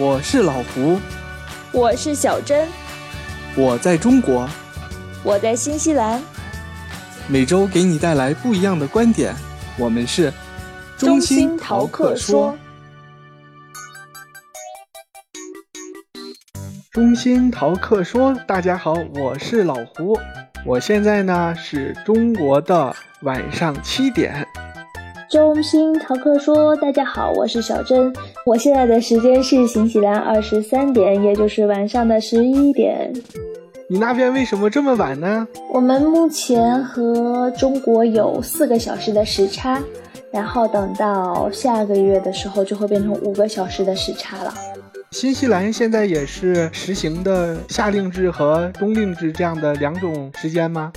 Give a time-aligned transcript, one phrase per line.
[0.00, 0.98] 我是老胡，
[1.72, 2.66] 我是小珍，
[3.54, 4.48] 我在中国，
[5.22, 6.22] 我在新西兰。
[7.28, 9.34] 每周给你带来不一样的观点，
[9.76, 10.32] 我们是
[10.96, 12.56] 中心逃课说。
[16.90, 20.18] 中心逃课说，大家好，我是老胡，
[20.64, 24.48] 我现在呢是中国的晚上七点。
[25.30, 28.12] 中心逃课说，大家好，我是小珍，
[28.44, 33.12] 我现在的时间是新西兰二十三点，也就是晚上的十一点。
[33.88, 35.46] 你那边为什么这么晚呢？
[35.72, 39.80] 我们目前和中国有四个小时的时差，
[40.32, 44.52] 然后等到下个月的时候就会变成五个小时的时差了。
[45.12, 50.92] 新西兰现在也是实行的夏令制和冬令制这样的两种时间吗？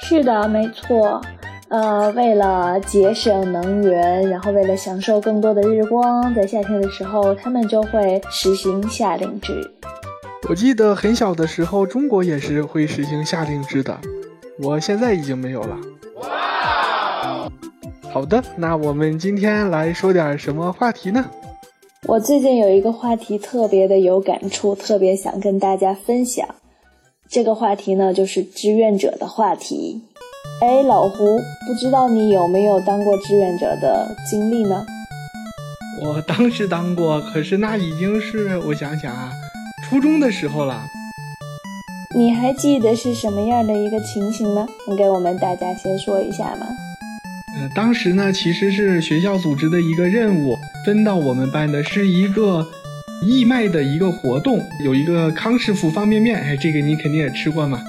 [0.00, 1.20] 是的，没错。
[1.70, 9.70] 呃，为了节省能源，然后为了享受更多的日光，在夏天的时候，他们就会实行夏令制。
[10.48, 13.98] 我记得很小的时候，中国也是会实行夏令制的。
[14.62, 15.76] 我现在已经没有了。
[16.22, 17.50] 哇！
[18.10, 21.22] 好的，那我们今天来说点什么话题呢？
[22.06, 26.48] 我最近有一个话题特别的有感触，特别想跟大家分享。
[27.28, 30.00] 这个话题呢，就是志愿者的话题。
[30.60, 34.84] 哎，老胡，不知道你有没有当过志愿者的经历呢？
[36.02, 39.30] 我当时当过，可是那已经是我想想啊，
[39.84, 40.82] 初中的时候了。
[42.16, 44.66] 你还记得是什么样的一个情形吗？
[44.88, 46.66] 能给我们大家先说一下吗？
[47.56, 52.66] 呃当时呢，其实是学校组织的一个任务，分到我们班的是一个
[53.24, 57.80] 义卖的一个活动，有一个康师傅方便面，哎，这个你肯定也吃过嘛。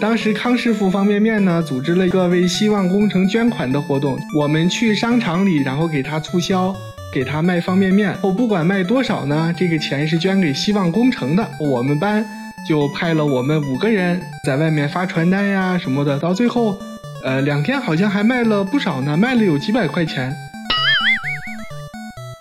[0.00, 6.72] 当时康师傅方便面呢，组织了一个为希望工程捐款的活动，我们去商场里，然后给他促销，
[7.12, 11.44] 给他卖方便面，我不管卖多少呢，这个钱是捐给希望工程的。
[11.58, 12.24] 我们班
[12.64, 16.78] 就派了我们五个人在外面发传单呀什么的，到最后。
[17.24, 20.32] 呃，两天好像还卖了不少呢，卖了有几百块钱。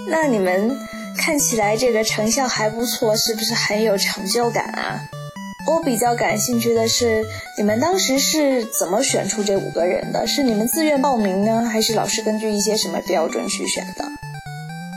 [0.08, 0.78] 那你们
[1.18, 5.02] 看起来这个成效还不错，是不是很有成就感啊？
[5.68, 7.26] 我比较感兴趣的是，
[7.58, 10.26] 你们当时是怎么选出这五个人的？
[10.26, 14.06] 是你们自愿报名呢，还是老师根据一些什么标准去选的？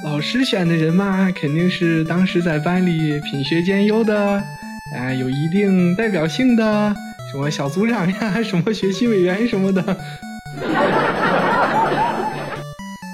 [0.05, 4.41] 老师选的人嘛，肯定是当时在班里品学兼优的，
[4.97, 6.95] 啊，有一定代表性的。
[7.33, 9.83] 什么小组长呀，什么学习委员什么的。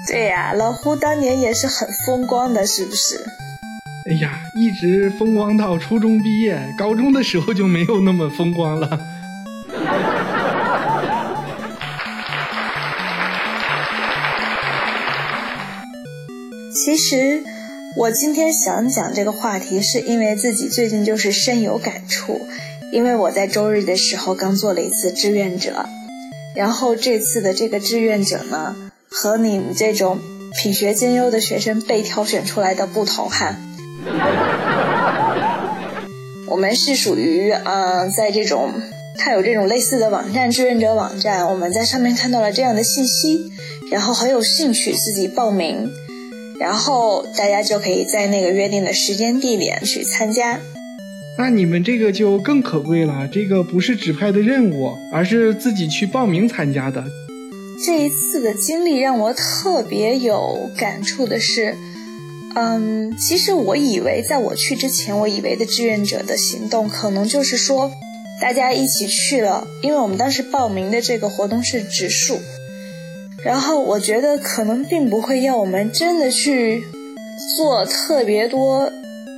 [0.07, 3.19] 对呀，老胡当年也是很风光的，是不是？
[4.09, 8.97] 哎呀，一直风光到初中毕业，高中的时候就没有那么风光了。
[16.73, 17.43] 其实，
[17.97, 22.39] 我今天想讲这个话题，是因为自己最近就是深有感触。
[22.93, 25.85] 因为我在周日的时候刚做了一次志愿者，
[26.55, 28.73] 然后这次的这个志愿者呢，
[29.09, 30.17] 和你们这种
[30.57, 33.53] 品学兼优的学生被挑选出来的不同哈。
[36.47, 38.71] 我们是属于嗯，在这种
[39.17, 43.51] 它有这种类似的网站，志愿者网站，我们在上面看到了这样的信息，
[43.91, 45.89] 然后很有兴趣自己报名，
[46.59, 50.59] 然后大家就可以在那个约定的时间地点去参加。
[51.37, 57.03] 那你们这个就更可贵了，这个不是指派的任务，而是自己去报名参加的。
[57.85, 61.75] 这一次的经历让我特别有感触的是，
[62.55, 67.91] 嗯，其实我以为在我去之前，我以为的志愿者的行动可能就是说，
[68.41, 72.39] 大家一起去了，因为我们当时报名的这个活动是植树，
[73.43, 76.83] 然后我觉得可能并不会要我们真的去
[77.55, 78.91] 做特别多。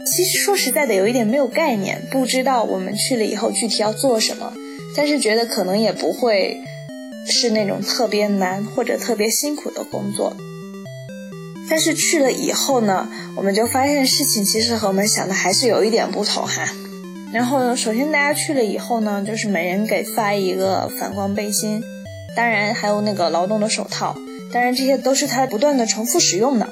[0.06, 4.54] 其实说实在的，有一点没有概念，不知道我们去了以后具体要做什么。
[4.96, 6.58] 但是觉得可能也不会
[7.28, 10.36] 是那种特别难或者特别辛苦的工作。
[11.70, 16.64] 但是去了以后呢，我们就发现事情其实和我们想的还是有一点不同哈。
[17.32, 21.84] 然后呢首先大家去了以后呢，就是每人给发一个反光背心，
[22.36, 24.16] 当然还有那个劳动的手套，
[24.52, 26.68] 当然这些都是他不断的重复使用的。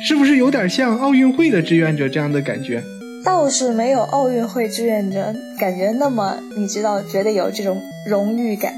[0.00, 2.82] 是不是有点像奥运会的志愿者这样的感觉？
[3.24, 8.72] 倒是没有奥运会志愿者感觉那么，你知道，觉得有这种荣誉感。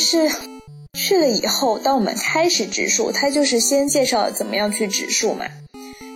[0.00, 0.28] 是
[0.98, 5.44] 去了以后，当我们开始植树，他就是先介绍怎么样去植树嘛。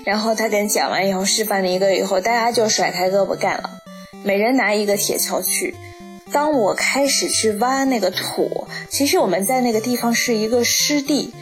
[0.05, 3.71] 然后他给讲完以后，示范了一个以后，大家就甩开胳膊干了。
[4.25, 5.75] 每人拿一个铁锹去。
[6.33, 11.33] 当我开始去挖那个土，其实我们在那个地方是一个湿地，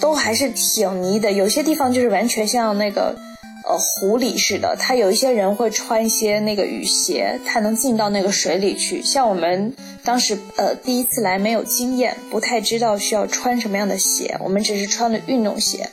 [0.00, 1.32] 都还是挺泥的。
[1.32, 3.16] 有些地方就是完全像那个
[3.66, 9.02] 呃湖里似的，他有一些人会穿一些那个雨鞋，他能进到那个水里去。
[9.02, 9.74] 像我们
[10.04, 15.88] 当时呃第一次来没有经验，不太知道需要穿什么样的鞋，我们只是穿了运动鞋，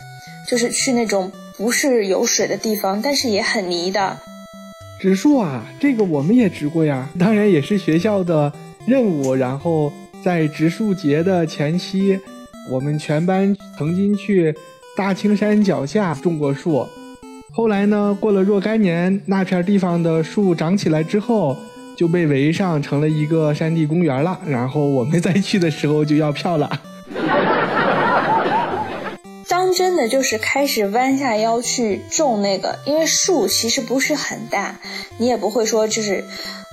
[0.48, 4.18] 就是去那种不是有水的地方，但是也很泥的。
[5.00, 8.52] 植树啊，这个我们也植过呀，当然也是学校的
[8.86, 9.34] 任务。
[9.34, 9.92] 然后
[10.24, 12.20] 在植树节的前期，
[12.70, 14.54] 我们全班曾经去
[14.96, 16.86] 大青山脚下种过树。
[17.54, 21.58] 后来呢，过了若干年，那片地方的树长起来之后，
[21.98, 24.40] 就被围上成了一个山地公园了。
[24.48, 26.82] 然后我们再去的时候就要票了。
[29.50, 34.80] 当真的就是开始弯下腰去种那个，因为树其实不是很大，
[35.18, 36.24] 你也不会说就是，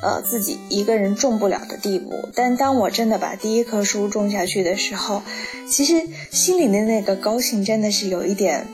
[0.00, 2.28] 呃，自己一个人种不了的地步。
[2.36, 5.22] 但当我真的把第一棵树种下去的时候，
[5.68, 5.94] 其实
[6.30, 8.64] 心里的那个高兴真的是有一点，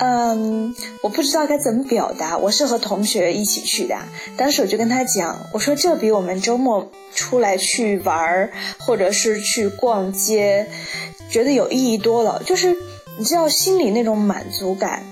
[0.00, 2.36] 嗯，我不知道该怎么表达。
[2.38, 3.96] 我是和同学一起去的，
[4.36, 10.66] 当时我就跟他讲，我说这比我们周末出来去玩儿或者是去逛街，
[11.30, 12.76] 觉得有意义多了，就是。
[13.18, 15.04] 你知道心里那种满足感，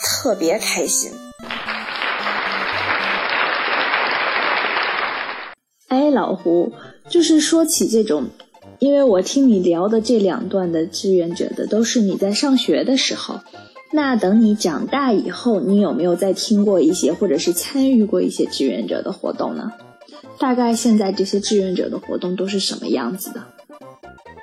[0.00, 1.10] 特别开心。
[5.88, 6.72] 哎，老胡，
[7.08, 8.28] 就是说起这种，
[8.78, 13.40] 因为我听你聊的这两段的志愿者的都是你在上学的时候，
[13.92, 19.72] 那等你长大以后，你有没有再听过一些或者是参与过一些志愿者的活动呢？
[20.38, 23.42] 大概现在这些志愿者的活动都是什么样子的？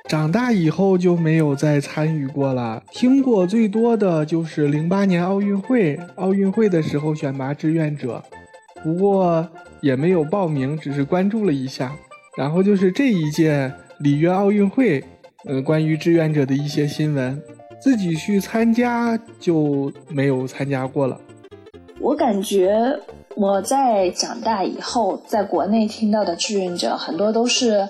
[0.10, 8.22] 长大以后就没有再参与过了，听过最多的就是零八年奥运会，奥运会的时候选拔志愿者，
[8.84, 9.48] 不过
[9.82, 11.96] 也没有报名，只是关注了一下。
[12.36, 15.04] 然后就是这一届里约奥运会，
[15.46, 17.42] 呃，关于志愿者的一些新闻，
[17.84, 21.20] 自己去参加就没有参加过了。
[22.00, 22.98] 我感觉
[23.36, 27.90] 我在长大以后，在国内听到的志愿者很多都是。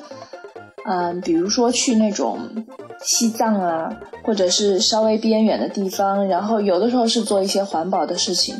[0.85, 2.37] 嗯，比如说去那种
[3.01, 3.89] 西藏啊，
[4.21, 8.53] 或者是稍微边远的地方，然后有的时候是做一些环保的事情，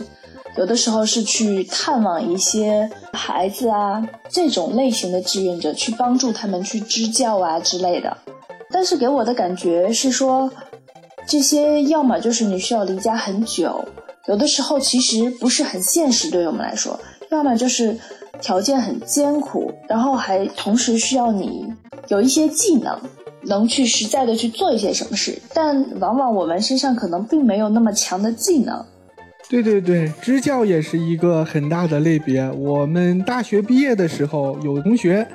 [0.57, 8.15] 有的时候是去探望一些孩子啊，这种类型的志愿者去帮助他们去支教啊之类的。
[8.71, 10.49] 但是给我的感觉是说，
[11.27, 13.83] 这些要么就是你需要离家很久，
[14.27, 16.99] 有的时候其实不是很现实对于我们来说，
[17.31, 17.97] 要么就是
[18.41, 21.65] 条件很艰苦，然后还同时需要你。
[22.09, 22.99] 有一些技能，
[23.43, 28.85] 能去实在的去做一些什么事，但往往我们身上可能并没有那么强的技能。
[29.49, 32.43] 对对对，支教也是一个很大的类别。
[32.51, 35.25] 我们大学毕业的时候，有同学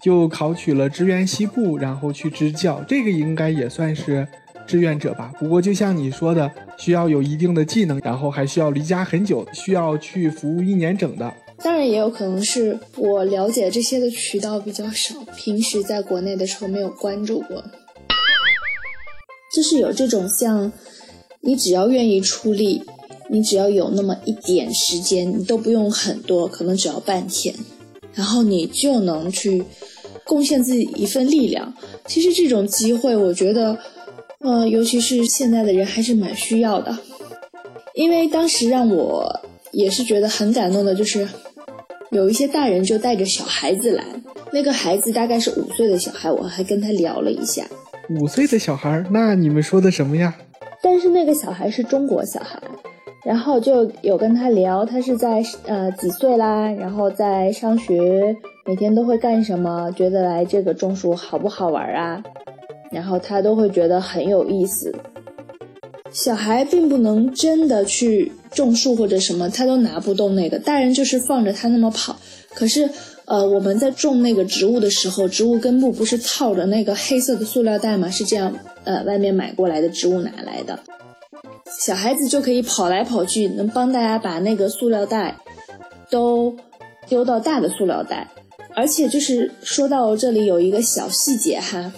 [0.00, 4.26] 就考取了支援西部，然后去支教，这个应该也算是
[4.66, 5.32] 志愿者吧。
[5.38, 11.32] 不过就像你说的，需要有一定的技能，然后还需要离家很久，需要去服务一年整的。
[11.62, 17.64] 当然也有可能是我了解这些的渠道比较少，平时在国内的时候没有关注过。
[19.54, 20.72] 就是有这种像，
[21.40, 22.82] 你只要愿意出力，
[23.30, 27.54] 你只要有那么一点时间，你都不用很多，可能只要半天，
[28.12, 29.64] 然后你就能去
[30.24, 31.72] 贡献自己一份力量。
[32.04, 33.78] 其实这种机会，我觉得，
[34.44, 36.96] 呃，尤其是现在的人还是蛮需要的，
[37.94, 39.40] 因为当时让我
[39.72, 41.26] 也是觉得很感动的，就是。
[42.10, 44.04] 有一些大人就带着小孩子来，
[44.52, 47.64] 那个孩子大概是五岁的小孩，我还跟他聊了一下。
[48.08, 50.32] 五岁的小孩，那你们说的什么呀？
[50.80, 52.62] 但是那个小孩是中国小孩，
[53.24, 62.22] 然后就有跟他聊，他是在呃几岁啦，然后在上学，每天都会干什么，觉得来这个中暑好不好玩啊？
[62.94, 64.94] 然后他都会觉得很有意思。
[66.12, 70.58] 小孩并不能真的去种树或者什么，他都拿不动那个。
[70.60, 72.16] 大人就是放着他那么跑。
[72.54, 72.88] 可是，
[73.24, 78.08] 呃，我们在种那个植物的时候，植物根部不是套着那个黑色的塑料袋吗？
[78.08, 80.78] 是这样，呃，外面买过来的植物拿来的。
[81.76, 85.36] 小孩子就可以跑来跑去，能帮大家把那个塑料袋
[86.08, 86.54] 都
[87.08, 88.30] 丢到大的塑料袋。
[88.76, 91.92] 而且就是说到这里有一个小细节哈，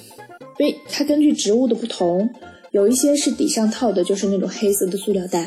[0.59, 2.29] 因为它根据植物的不同。
[2.73, 5.45] 有一些是底上套的，就是那种黑色的塑料袋；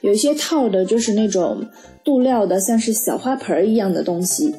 [0.00, 1.64] 有一些套的就是那种
[2.04, 4.52] 布料的，像是小花盆一样的东西。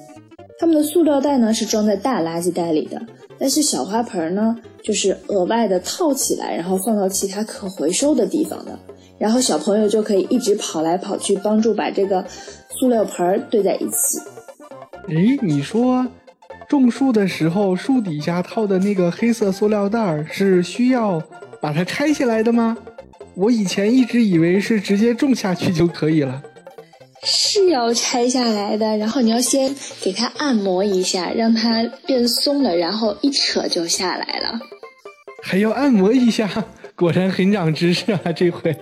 [0.58, 3.02] 他们的塑料袋呢是装在大垃圾袋里的，
[3.38, 8.80] 但是小花盆呢就是额外的套起来，然后放到其他可回收的地方的。
[9.18, 12.26] 然后小朋友就可以一直跑来跑去，帮助把这个
[12.80, 14.20] 塑料盆儿堆在一起。
[15.10, 16.08] 哎，你说
[16.74, 21.22] 种树的时候，树底下套的那个黑色塑料袋是需要
[21.62, 22.76] 把它拆下来的吗？
[23.36, 26.42] 我以前一直以为是直接种下去就可以了。
[27.24, 34.60] 是要拆下来的，然后你要先给它按摩一下，让它变松了，然后一扯就下来了。
[35.44, 36.50] 还要按摩一下，
[36.98, 38.20] 果然很长知识啊！
[38.36, 38.76] 这回。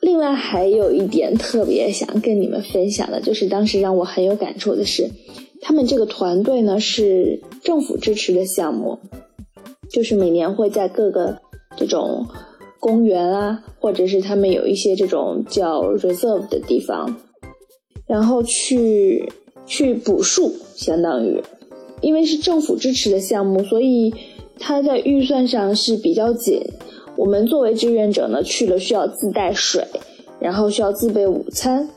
[0.00, 5.08] 另外还有一点特别想跟你们分享的，就是当时让我很有感触的是，
[5.60, 8.98] 他们这个团队呢是政府支持的项目。
[9.90, 11.36] 就是每年会在各个
[11.76, 12.26] 这种
[12.80, 17.14] 公园啊，或者是他们有一些这种叫 reserve 的地方，
[18.06, 19.30] 然后去
[19.66, 21.38] 去补树，相当于，
[22.00, 24.14] 因为是政府支持的项目，所以
[24.58, 26.62] 它在预算上是比较紧。
[27.18, 29.86] 我们作为志愿者呢，去了需要自带水，
[30.42, 31.88] 然后需要自备午餐，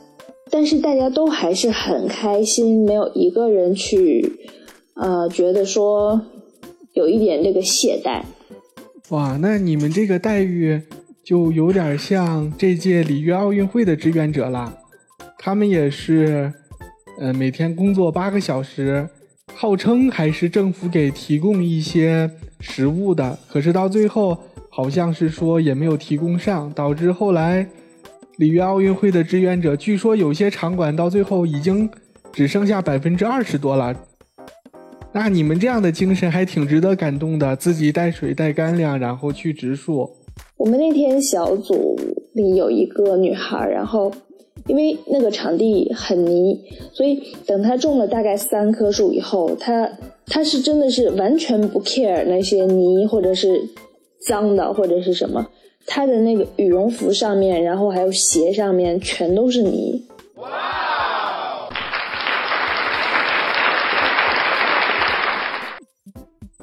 [0.50, 4.32] 但是大家都还是很开心，没有一个人去，
[4.94, 6.20] 呃，觉得说。
[6.94, 8.22] 有一点这个懈怠，
[9.10, 10.80] 哇，那你们这个待遇
[11.22, 14.74] 就有点像这届里约奥运会的志愿者了。
[15.38, 16.50] 他们也是，
[17.20, 19.06] 呃，每天工作八个小时，
[19.52, 24.34] 号称还是政府给提供一些食物的，可是到最后
[24.70, 27.68] 好像是说也没有提供上，导致后来
[28.38, 31.88] 里约奥运会的志愿者，据说有些场馆到最后已经
[32.32, 33.94] 只剩下百分之二十多了。
[35.12, 40.10] 那你们这样的精神还挺值得感动的，自己带水带干粮，然后去植树。
[40.58, 41.98] 我们那天小组
[42.34, 44.12] 里有一个女孩，然后
[44.66, 46.60] 因为那个场地很泥，
[46.92, 49.90] 所以等她种了大概三棵树以后，她
[50.26, 53.58] 她是真的是完全不 care 那些泥或者是
[54.28, 55.46] 脏的或者是什么，
[55.86, 60.04] 她的那个羽绒服上面，然后还有鞋上面全都是泥。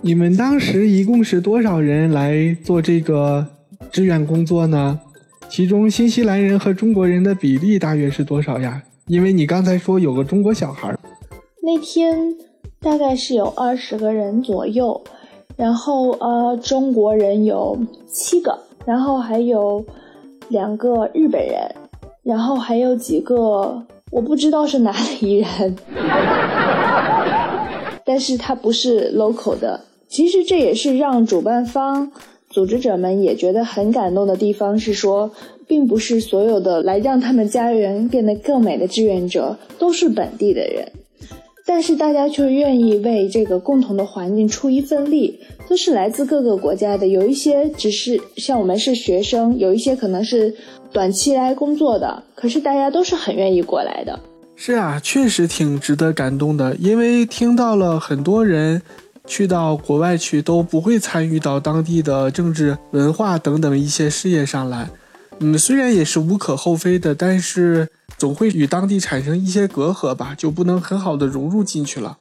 [0.01, 3.47] 你们当时一共是多少人来做这个
[3.89, 4.99] 志愿工作呢？
[5.49, 8.83] 其中新西兰人和中国人的比例大约是多少呀？
[9.07, 10.93] 因为你刚才说有个中国小孩。
[11.61, 12.35] 那天
[12.81, 15.01] 大概是有二十个人左右，
[15.55, 17.79] 然后呃中国人有
[18.11, 19.83] 七个，然后还有
[20.49, 21.75] 两个日本人，
[22.23, 25.75] 然后还有几个我不知道是哪里人，
[28.05, 29.79] 但是他不是 local 的。
[30.07, 32.11] 其实这也是让主办方、
[32.49, 35.31] 组织者们也觉得很感动的地方，是说，
[35.67, 40.87] 并不是所有的来让他们家园变得更美的志愿者都是本地的人，
[41.65, 47.07] 但是大家却愿意为这个共同的环境出一份力，都是来自各个国家的。
[47.07, 50.53] 有一些只是像我们是学生，有一些可能是
[50.91, 54.19] 短期来工作的，可是大家都是很愿意过来的。
[54.55, 58.81] 是啊，确实挺值得感动的，因为听到了很多人。
[59.25, 64.89] 去到国外去都不会参与到当地的政治、文化等等一些事业上来，
[65.39, 72.19] 嗯，虽然也是无可厚非的，但是总会与当地产生一些隔阂吧，就不能很好的融入进去了。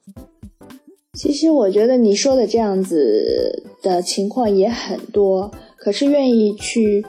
[1.18, 7.04] 其实我觉得你说的这样子的情况也很多，可是愿意去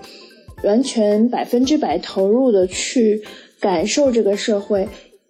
[0.64, 3.24] 完全百分之百投入的去
[3.60, 4.88] 感受这个社会，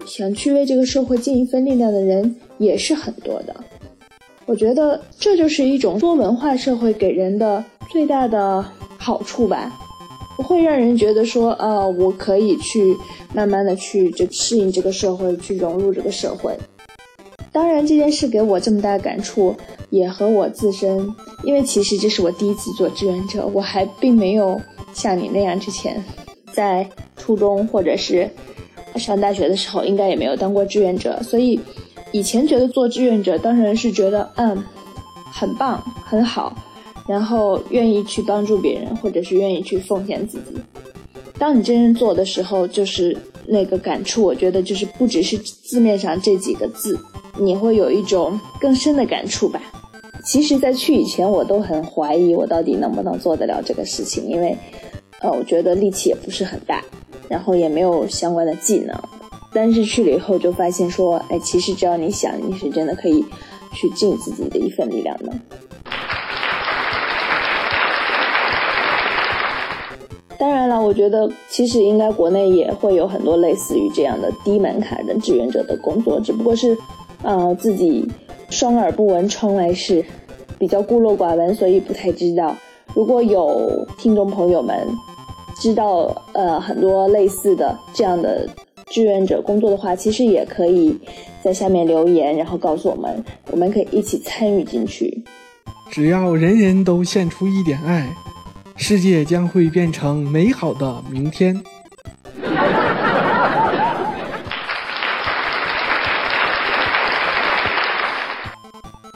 [0.08, 3.56] 想去为这个社会尽一份力量的人也是很多的。
[4.46, 8.66] 我觉得这就是一种多文化社会给人的最大的
[8.98, 9.72] 好处吧，
[10.36, 12.96] 不会让人觉得说，呃，我可以去
[13.34, 16.58] 慢慢的去就适应这个社会，去融入这个社会。
[17.52, 19.56] 当然，这件事给我这么大感触，
[19.90, 21.08] 也和我自身，
[21.44, 24.60] 因为其实这是我第一次做志愿者，我还并没有
[24.94, 26.04] 像你那样之前
[26.52, 28.30] 在初中或者是
[28.96, 31.60] 上大学的时候，应该也没有当过志愿者，所以。
[32.16, 34.64] 以前觉得做志愿者当然是觉得嗯，
[35.32, 36.56] 很棒很好，
[37.08, 40.54] 然后愿意去帮助别人，或者是愿意去奉献自己。
[41.38, 46.98] 当你真正做的时候，就是那个感触，我觉得就是不只是字面上这几个字，
[47.38, 49.62] 你会有一种更深的感触吧。
[50.24, 54.58] 其实，在去以前，我都很怀疑我到底能不能做得了这个事情，因为，
[55.20, 56.82] 呃，我觉得力气也不是很大，
[57.28, 58.98] 然后也没有相关的技能。
[59.52, 63.22] 但是去了以后就发现说，哎，其实只要你想，你是真的可以
[63.74, 65.34] 去尽自己的一份力量的。
[70.74, 76.76] 那，我觉得其实应该国内也会有很多类似于这样的低门槛的志愿者的工作，只不过是，
[77.22, 78.04] 呃，自己
[78.50, 80.04] 双耳不闻窗外事，
[80.58, 82.58] 比较孤陋寡闻，所以不太知道。
[82.96, 84.76] 如果有听众朋友们，
[85.60, 88.50] 知道呃很多类似的这样的
[88.88, 90.98] 志愿者工作的话，其实也可以
[91.44, 95.24] 在下面留言，然后告诉我们，我们可以一起参与进去。
[95.92, 98.10] 只要人人都献出一点爱，
[98.76, 101.64] 世界将会变成美好的明天。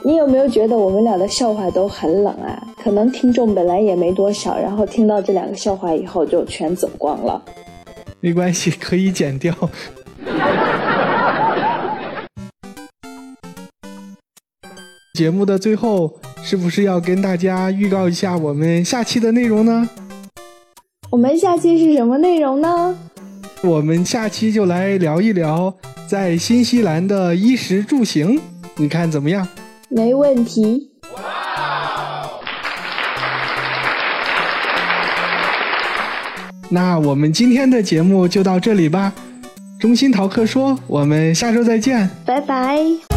[0.04, 2.64] 你有没有觉得我们俩的笑话都很冷啊？
[2.82, 7.42] 可能听众本来也没多少，然后听到这两个笑话以后就全走光了。
[8.22, 9.54] 没关系，可以剪掉。
[15.14, 19.90] 节目的最后，是不是要跟大家预告一下我们下期的内容呢？
[21.10, 22.98] 我们下期是什么内容呢？
[23.62, 25.74] 我们下期就来聊一聊
[26.08, 28.40] 在新西兰的衣食住行，
[28.78, 29.46] 你看怎么样？
[29.90, 30.90] 没问题。
[36.70, 39.12] 那我们今天的节目就到这里吧。
[39.82, 42.10] 中心淘客说，我们下周再见。
[42.26, 43.17] 拜拜。